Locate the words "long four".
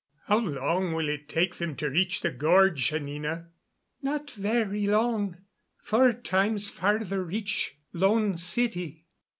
4.87-6.11